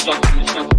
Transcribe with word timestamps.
stuck 0.00 0.56
in. 0.56 0.69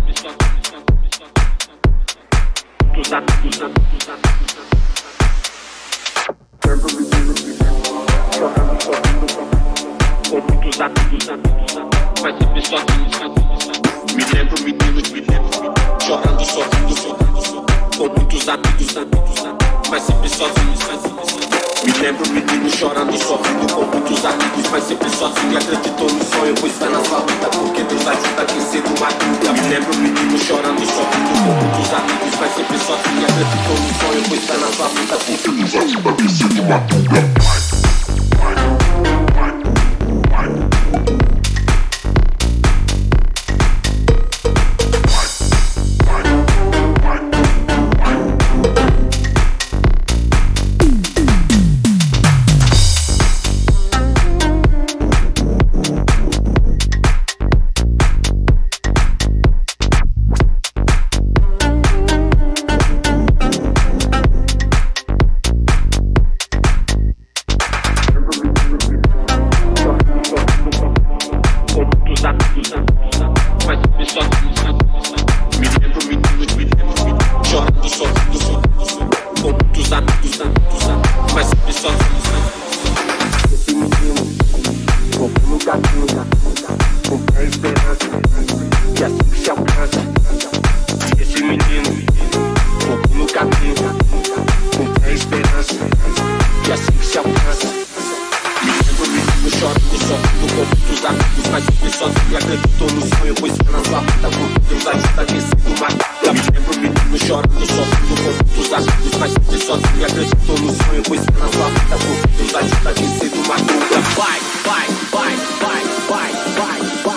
balada 104.01 104.37
com 104.37 104.67
Deus 104.69 104.87
agitadíssimo, 104.87 105.79
matada 105.79 106.33
Me 106.33 106.39
lembro 106.39 106.79
menino 106.79 107.17
chorando, 107.17 107.65
sozinho 107.65 108.15
com 108.17 108.55
muitos 108.55 108.73
amigos. 108.73 109.17
Mas 109.19 109.31
sempre 109.31 109.59
sozinho, 109.59 110.05
acredito 110.05 110.61
no 110.61 110.75
sonho, 110.75 111.03
pois 111.07 111.25
na 111.25 111.47
sua 111.47 111.69
vida 111.69 111.97
com 111.97 112.37
Deus 112.37 112.55
agitadíssimo, 112.55 113.47
matada 113.47 114.01
Vai, 114.15 114.39
vai, 114.65 114.87
vai, 115.11 115.35
vai, 115.59 115.83
vai, 116.07 116.33
vai, 116.55 116.81
vai. 117.03 117.10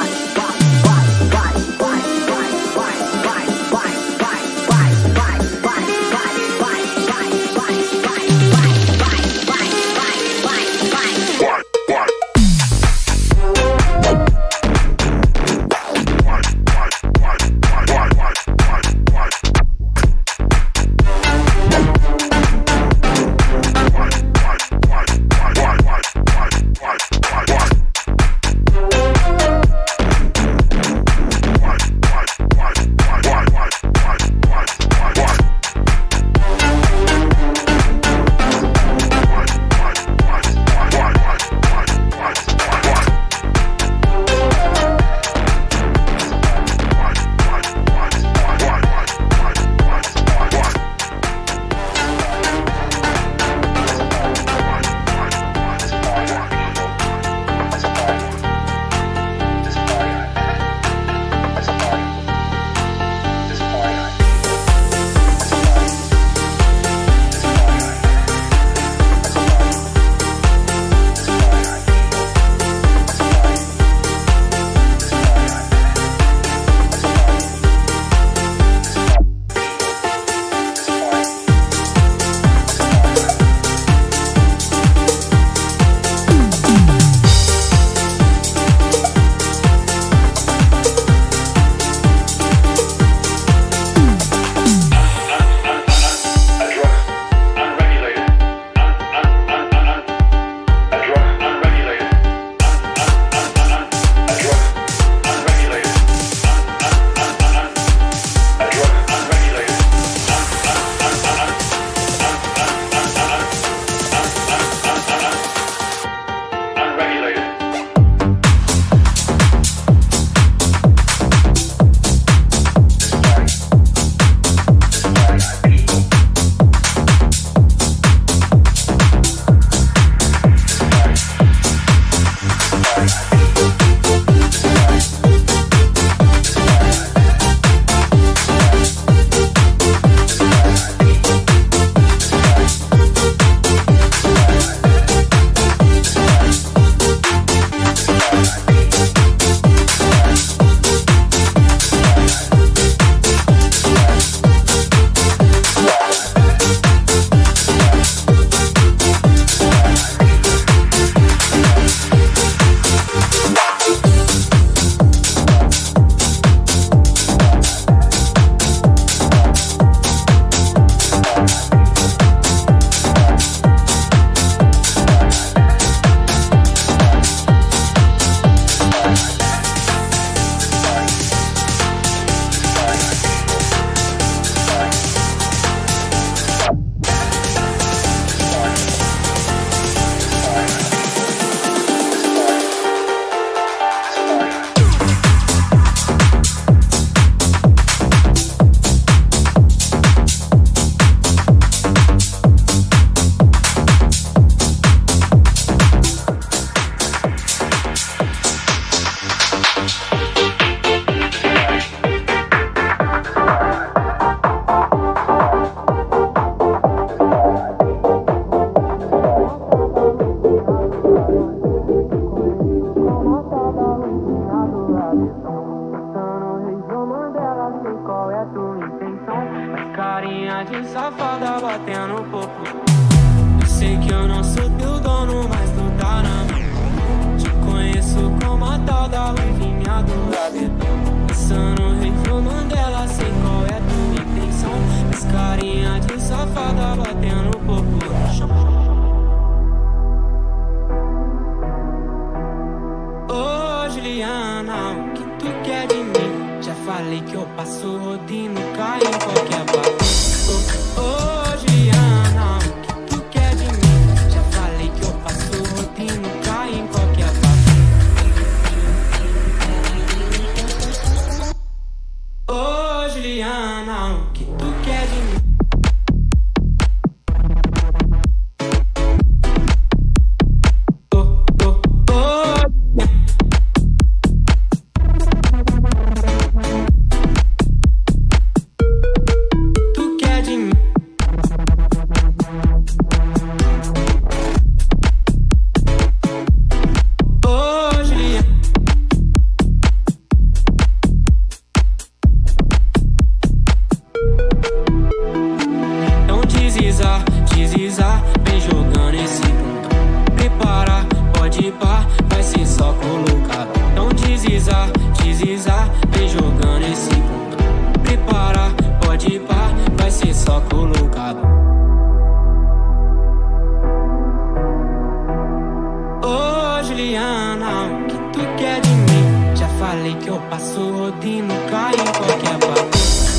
Juliana, 327.04 327.84
o 327.84 328.06
que 328.06 328.16
tu 328.32 328.40
quer 328.56 328.80
de 328.80 328.88
mim? 328.88 329.54
Já 329.54 329.68
falei 329.78 330.14
que 330.14 330.28
eu 330.28 330.40
passo 330.48 330.80
rodinho, 330.90 331.48
caio 331.70 332.00
em 332.00 332.12
qualquer 332.12 332.56
bar. 332.66 332.78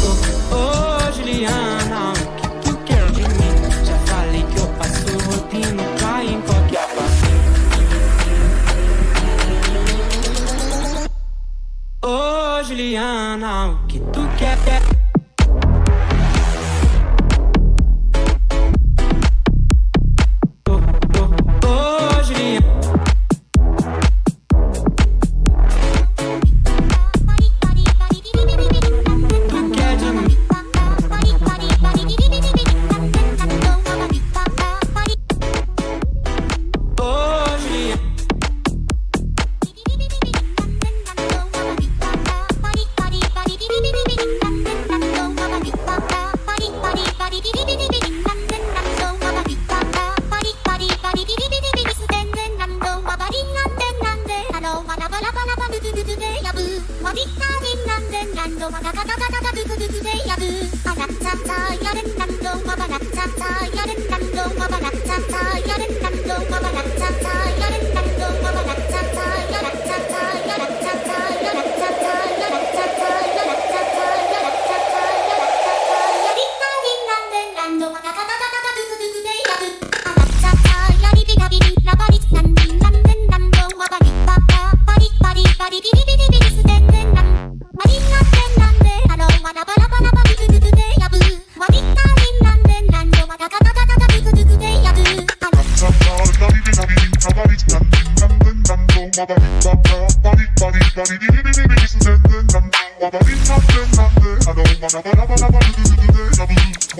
Ô, 0.04 0.54
oh, 0.54 1.08
oh, 1.10 1.12
Juliana, 1.12 2.12
o 2.12 2.14
que 2.14 2.48
tu 2.62 2.78
quer 2.86 3.12
de 3.12 3.22
mim? 3.22 3.54
Já 3.84 3.98
falei 4.06 4.44
que 4.44 4.60
eu 4.60 4.68
passo 4.78 5.08
rodinho, 5.18 5.84
caio 6.00 6.30
em 6.30 6.42
qualquer 6.42 6.88
bar. 6.96 7.10
Ô, 12.04 12.60
oh, 12.60 12.64
Juliana, 12.64 13.72
o 13.72 13.88
que 13.88 14.00
tu 14.00 14.30
quer? 14.38 14.95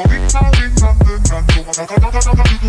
Big 0.08 0.30
sound 0.30 0.56
in 0.58 0.76
London, 0.76 1.22
and 1.34 1.52
so 1.52 1.82
I 1.82 1.86
got 1.86 2.28
a 2.28 2.65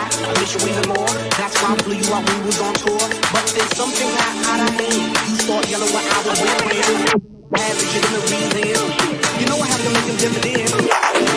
shot. 0.00 0.28
I 0.28 0.40
miss 0.40 0.54
you 0.54 0.68
even 0.68 0.88
more. 0.88 1.08
That's 1.36 1.56
why 1.62 1.72
I 1.72 1.76
flew 1.82 1.96
you 1.96 2.14
out 2.14 2.24
we 2.28 2.46
was 2.46 2.60
on 2.60 2.74
tour. 2.74 2.98
But 3.32 3.44
there's 3.54 3.76
something 3.76 4.08
hot 4.16 4.60
out 4.60 4.68
of 4.68 4.74
hand. 4.80 5.16
You 5.28 5.36
start 5.36 5.68
yelling 5.68 5.92
what 5.92 6.04
I 6.04 6.18
was 6.26 6.40
wearing. 6.40 7.30
Average 7.52 7.94
in 7.96 8.04
reason. 8.30 8.90
You 9.40 9.46
know 9.46 9.58
I 9.58 9.66
have 9.66 9.82
to 9.82 9.90
make 9.90 10.06
them 10.06 10.16
dividends. 10.16 11.29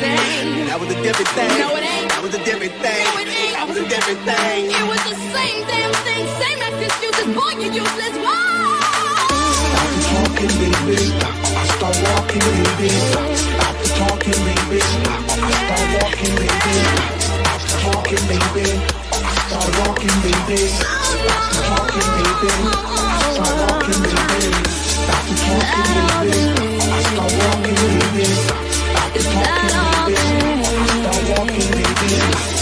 thing. 0.00 0.66
That 0.66 0.78
was 0.80 0.90
a 0.90 0.98
different 1.02 1.30
thing. 1.36 1.50
No, 1.58 1.76
it 1.76 1.84
ain't. 1.84 2.08
That 2.10 2.22
was 2.22 2.34
a 2.34 2.42
different 2.44 2.74
thing. 2.82 3.04
No, 3.04 3.20
it 3.20 3.28
ain't. 3.28 3.54
That 3.54 3.66
was 3.68 3.78
a 3.78 3.86
different 3.86 4.20
thing. 4.26 4.60
It 4.70 4.84
was 4.90 5.02
the 5.06 5.16
same 5.34 5.60
damn 5.70 5.92
thing. 6.06 6.24
Same 6.40 6.60
actions, 6.62 6.94
you 7.02 7.10
just 7.14 7.30
Boy, 7.34 7.52
you 7.60 7.68
useless. 7.72 8.16
Why? 8.24 8.34
Stop 9.54 9.90
talking, 10.08 10.52
baby. 10.58 10.98
I 11.14 11.64
start 11.78 11.96
walking, 12.04 12.44
baby. 12.44 12.90
After 13.60 13.90
talking, 13.98 14.40
baby. 14.46 14.80
I 14.82 15.50
start 15.62 15.84
walking, 16.00 16.34
baby. 16.38 16.74
After 17.50 17.76
talking, 17.84 18.24
baby. 18.30 18.66
I 19.14 19.32
start 19.46 19.68
walking, 19.78 20.16
baby. 20.24 20.60
After 20.74 21.60
talking, 21.68 22.08
baby. 22.16 22.50
I 22.54 23.22
start 23.34 23.54
walking, 23.62 24.00
baby. 24.02 24.48
After 25.12 25.36
talking, 25.44 25.98
baby. 26.24 26.40
I 26.82 27.00
start 27.10 27.32
walking, 27.38 27.76
baby. 27.78 28.53
Yeah. 32.06 32.48
you. 32.48 32.53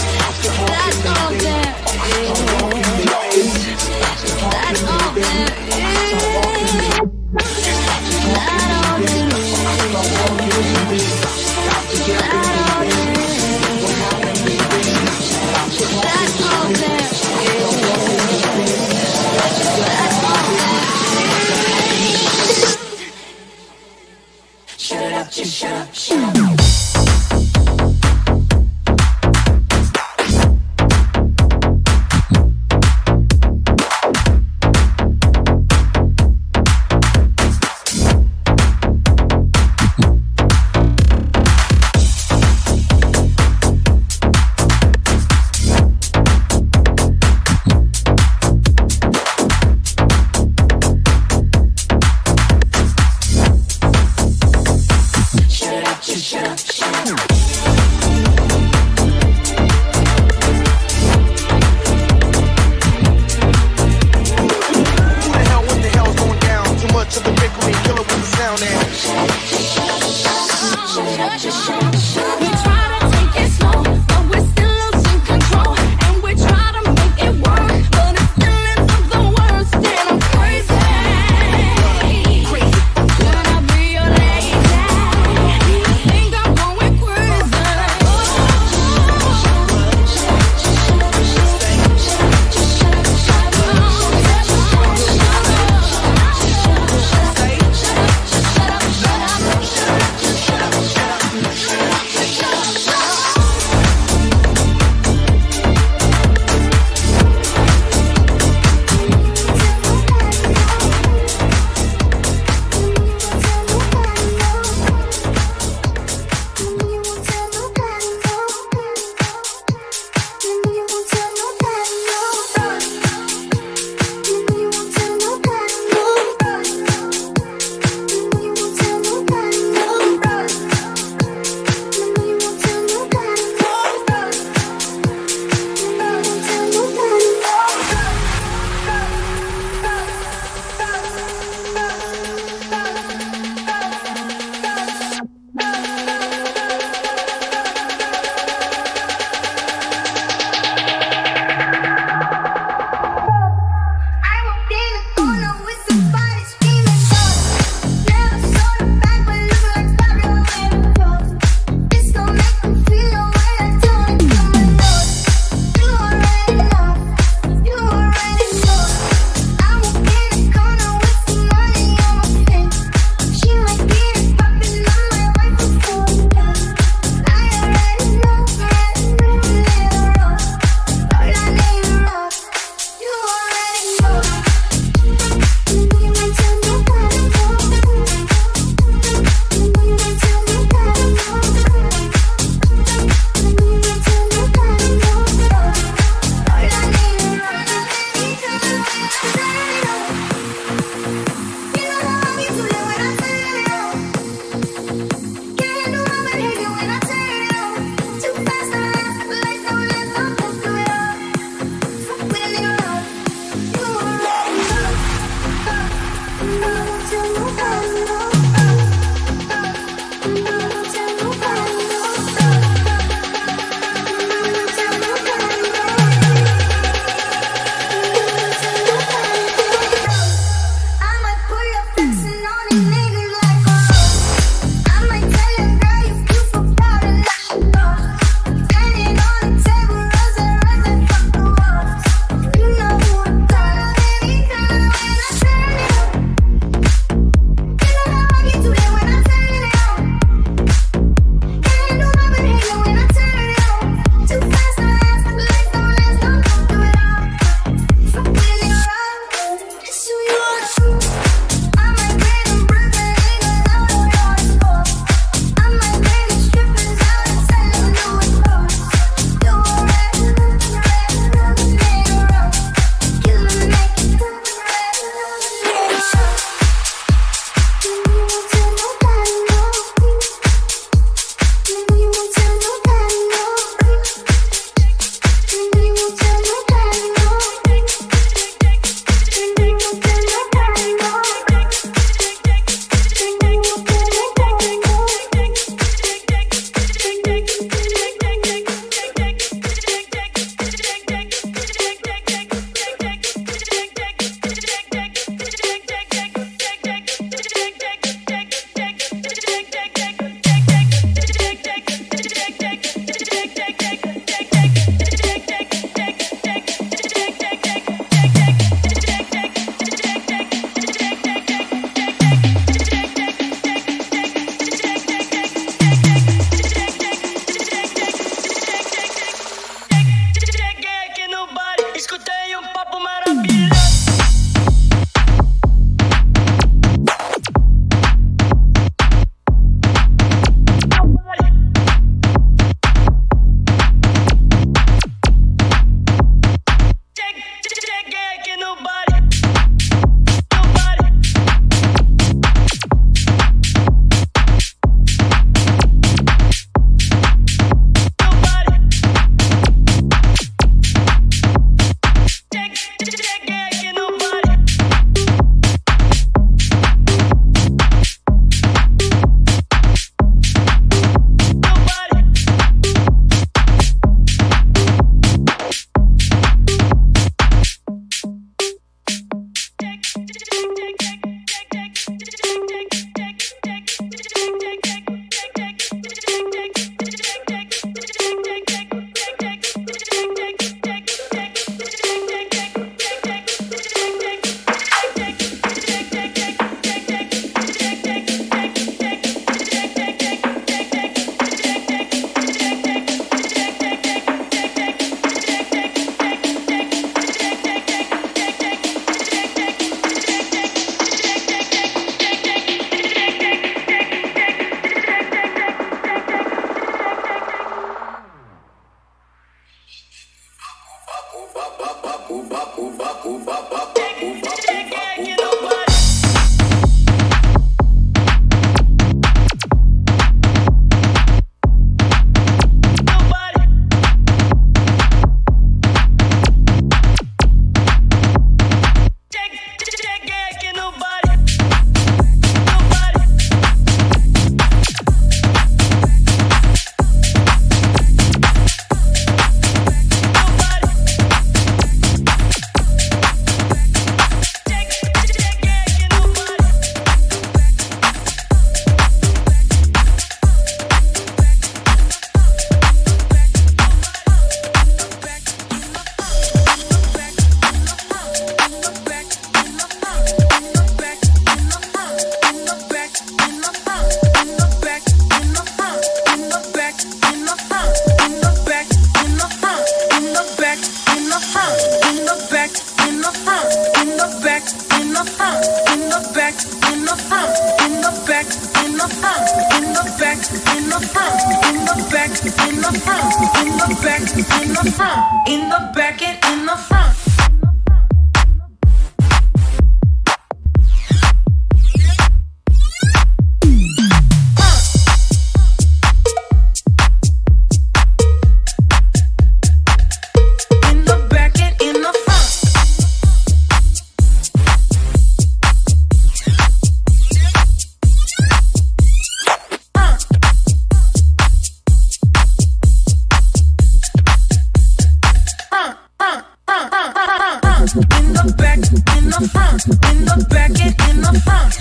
in 530.69 531.19
the 531.19 531.41
front. 531.43 531.75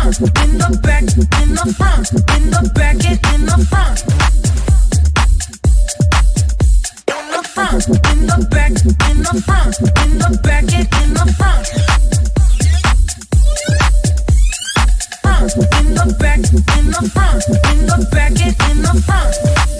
In 0.00 0.58
the 0.58 0.80
back, 0.82 1.02
in 1.02 1.54
the 1.54 1.74
front, 1.76 2.10
in 2.36 2.50
the 2.50 2.70
bracket 2.74 3.20
in 3.34 3.44
the 3.44 3.56
front. 3.68 4.00
In 7.06 7.24
the 7.30 7.42
front, 7.52 7.88
in 8.10 8.26
the 8.26 8.36
back, 8.50 8.70
in 8.70 9.18
the 9.22 9.34
front, 9.44 9.76
in 10.04 10.18
the 10.18 10.28
bracket 10.42 10.88
in 11.02 11.12
the 11.12 11.26
front. 11.36 11.68
Uh, 15.22 15.44
in 15.80 15.94
the 15.94 16.04
back, 16.18 16.38
in 16.38 16.86
the 16.90 17.02
front, 17.12 17.44
in 17.70 17.86
the 17.86 18.08
bracket 18.10 18.56
in 18.70 18.82
the 18.82 18.92
front. 19.04 19.79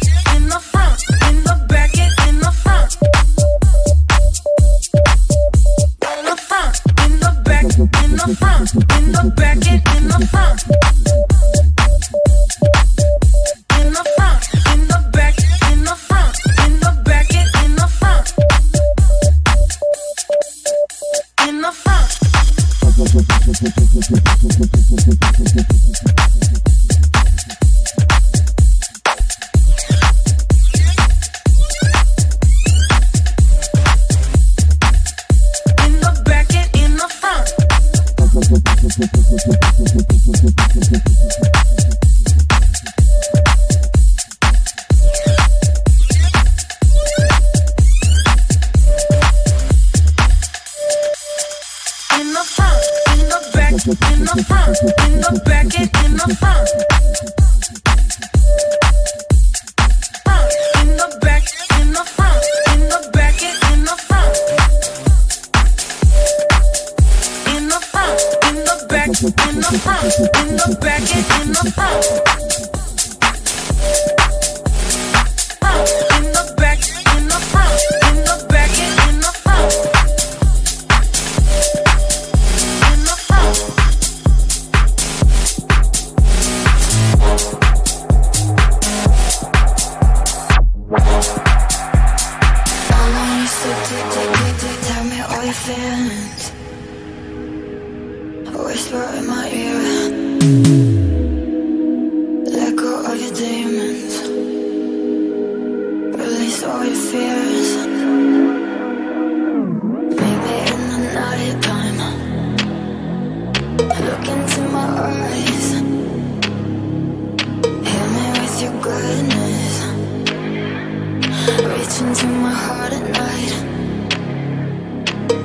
Into 122.11 122.27
my 122.27 122.51
heart 122.51 122.91
at 122.91 123.09
night. 123.09 123.53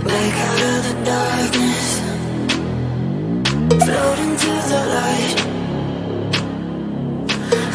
Back 0.04 0.34
out 0.48 0.62
of 0.72 0.78
the 0.88 0.94
darkness. 1.12 1.86
Floating 3.84 4.34
to 4.42 4.52
the 4.70 4.82
light. 4.96 5.36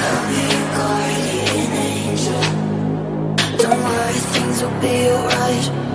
I'll 0.04 0.24
be 0.28 0.42
your 0.54 0.68
guardian 0.76 1.72
angel. 1.88 2.44
Don't 3.64 3.82
worry, 3.82 4.20
things 4.34 4.58
will 4.62 4.78
be 4.82 4.96
alright. 5.08 5.91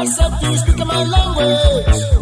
I 0.00 0.04
said, 0.06 0.32
you 0.40 0.56
speak 0.56 0.86
my 0.86 1.04
language. 1.04 2.19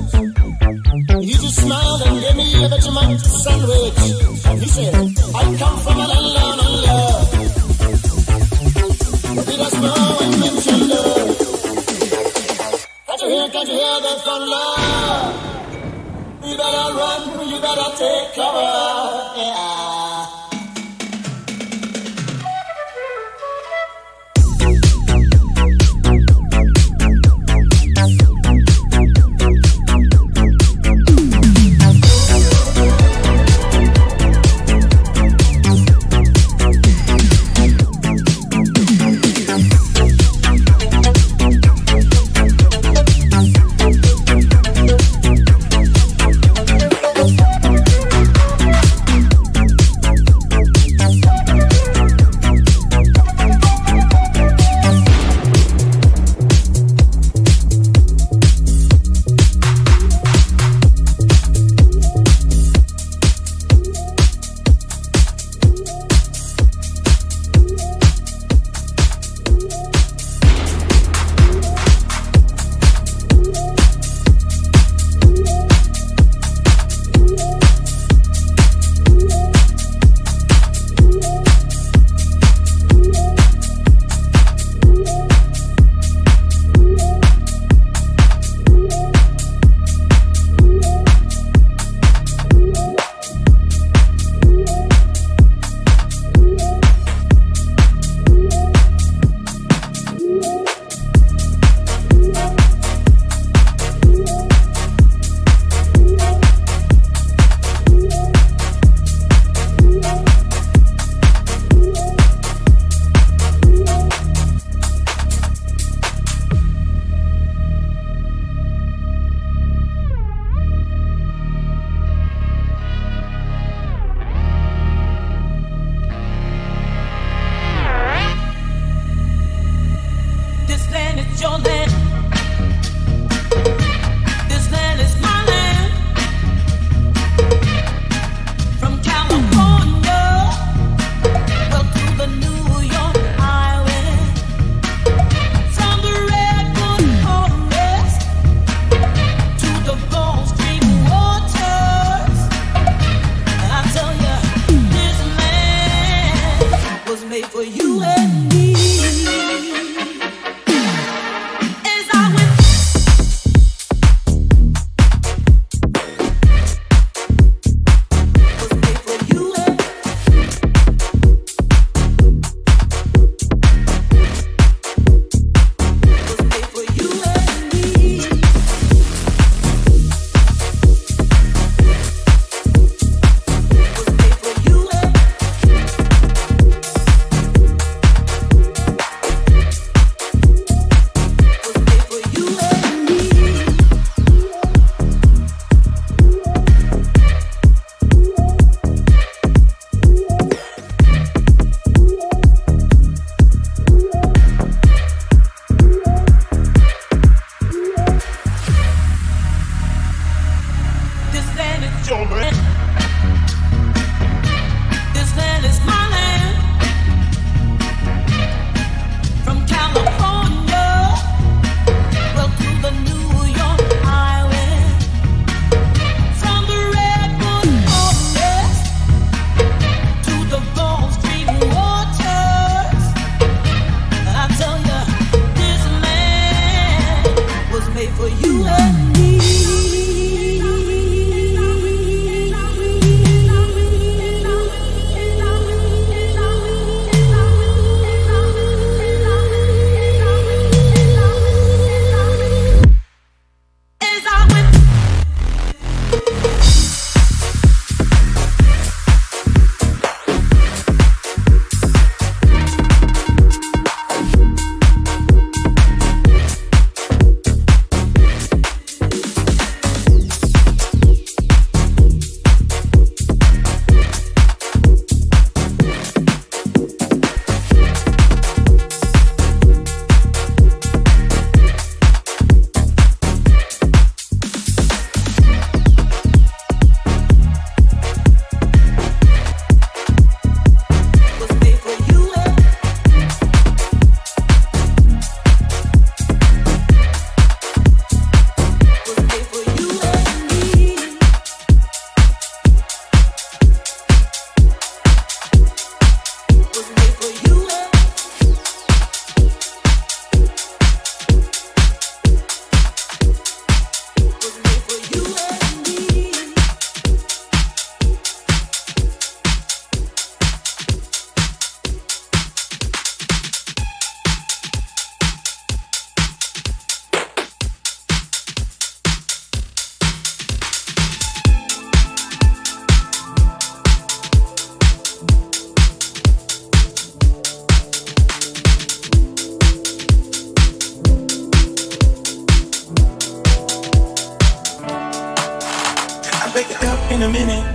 been 347.19 347.31
a 347.31 347.33
minute. 347.33 347.67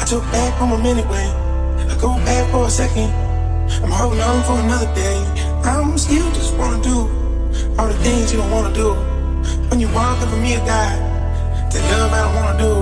I 0.00 0.04
took 0.04 0.22
back 0.30 0.56
from 0.56 0.70
a 0.72 0.78
minute 0.78 1.08
way. 1.08 1.26
I 1.90 1.96
go 2.00 2.14
back 2.24 2.48
for 2.52 2.66
a 2.66 2.70
second. 2.70 3.10
I'm 3.82 3.90
holding 3.90 4.20
on 4.20 4.42
for 4.44 4.58
another 4.60 4.92
day. 4.94 5.18
I'm 5.64 5.98
still 5.98 6.30
just 6.32 6.54
wanna 6.56 6.80
do 6.82 6.98
all 7.76 7.88
the 7.88 7.98
things 8.04 8.32
you 8.32 8.38
don't 8.38 8.50
wanna 8.50 8.72
do. 8.72 8.94
When 9.68 9.80
you 9.80 9.88
walk 9.88 10.22
up 10.22 10.28
for 10.30 10.36
me, 10.36 10.54
a 10.54 10.60
guy, 10.60 10.94
the 11.72 11.80
love 11.90 12.12
I 12.12 12.22
don't 12.22 12.34
wanna 12.38 12.58
do. 12.66 12.74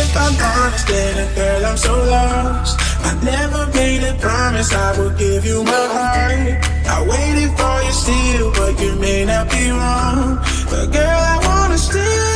If 0.00 0.14
I'm 0.14 0.34
honest, 0.36 0.86
then 0.88 1.34
girl, 1.34 1.64
I'm 1.64 1.78
so 1.78 1.94
lost. 2.14 2.76
I 3.08 3.12
never 3.24 3.66
made 3.72 4.02
a 4.02 4.14
promise 4.20 4.74
I 4.74 4.88
would 4.98 5.16
give 5.16 5.46
you 5.46 5.64
my 5.64 5.86
heart. 5.96 6.60
I 6.94 6.98
waited 7.12 7.50
for 7.58 7.76
you 7.86 7.92
still, 7.92 8.52
but 8.52 8.78
you 8.82 8.94
may 8.96 9.24
not 9.24 9.48
be 9.50 9.70
wrong. 9.70 10.36
But 10.68 10.92
girl, 10.92 11.20
I 11.32 11.36
wanna 11.46 11.78
still. 11.78 12.29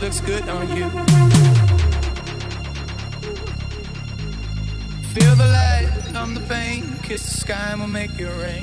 Looks 0.00 0.20
good 0.20 0.48
on 0.48 0.68
you. 0.76 0.88
Feel 5.14 5.34
the 5.36 5.46
light, 5.46 6.12
numb 6.12 6.34
the 6.34 6.40
pain, 6.48 6.84
kiss 7.02 7.22
the 7.22 7.40
sky 7.40 7.68
and 7.72 7.80
we'll 7.80 7.88
make 7.88 8.18
it 8.18 8.26
rain. 8.26 8.57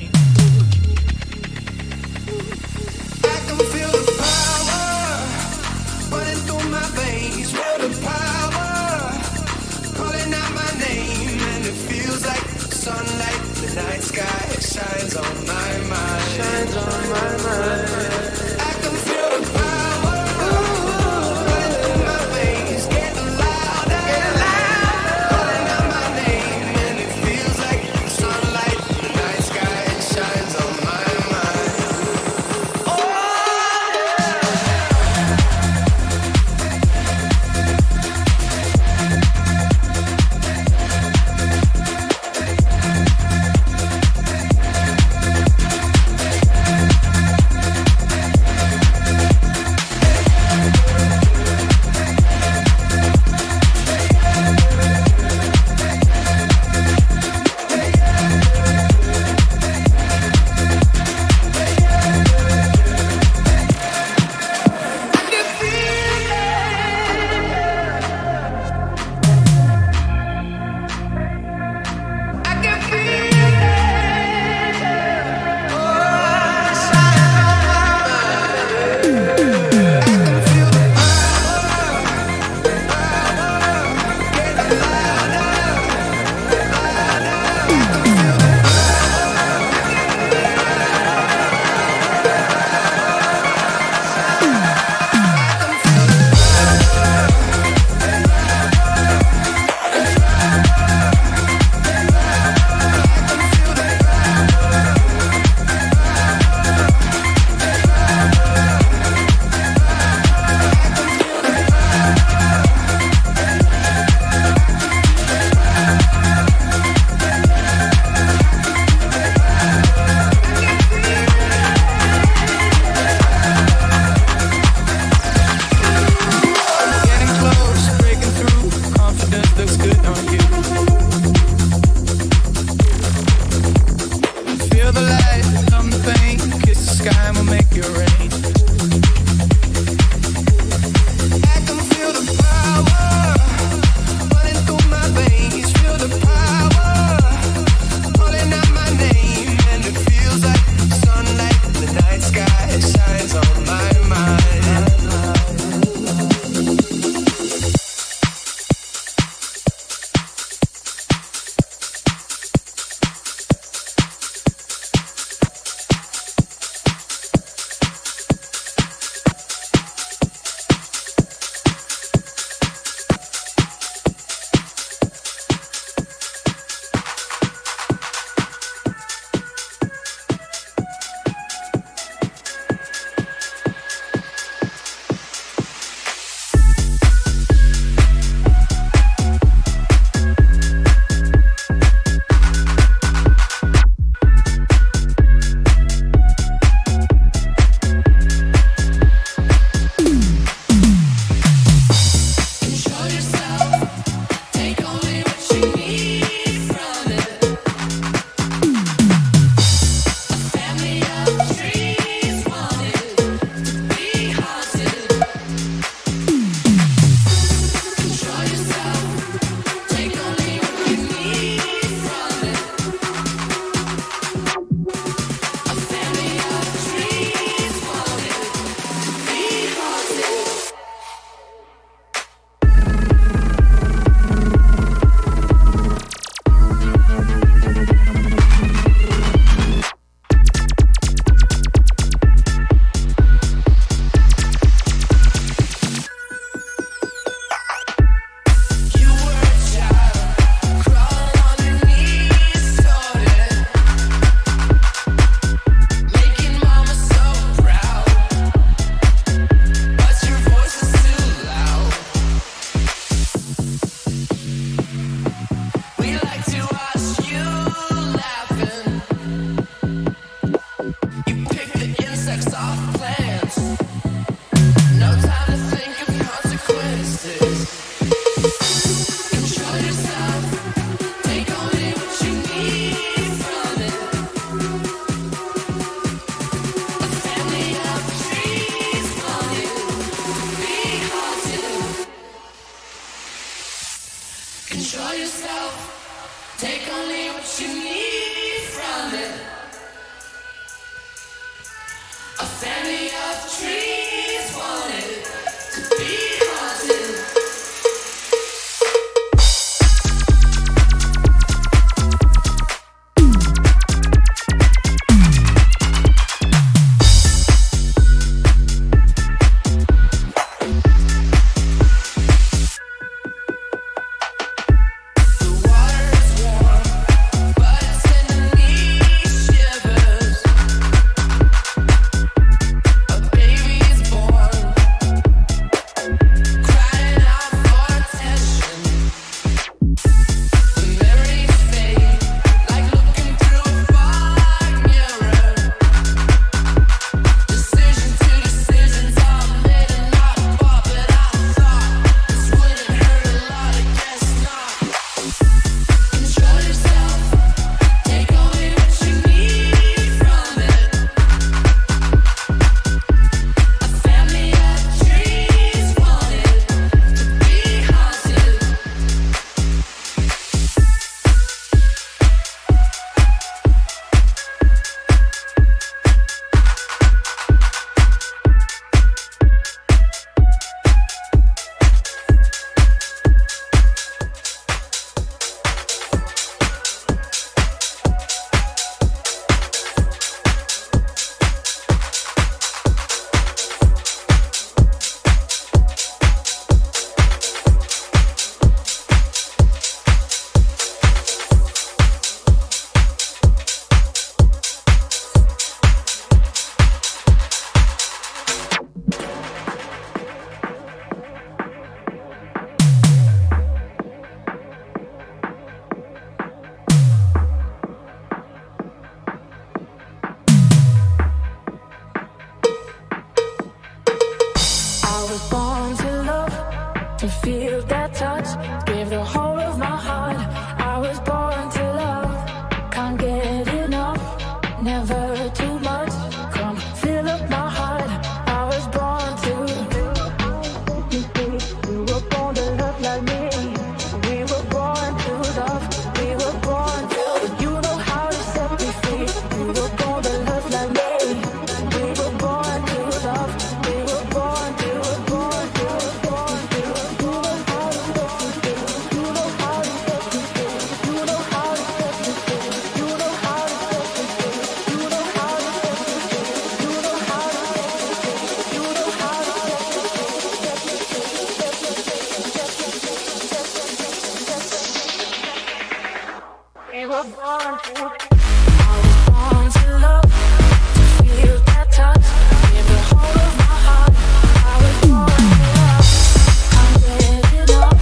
Born, 487.65 487.94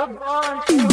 upon 0.00 0.62
you. 0.70 0.89